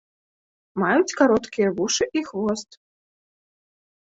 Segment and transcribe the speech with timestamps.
[0.83, 2.69] Маюць кароткія вушы і хвост.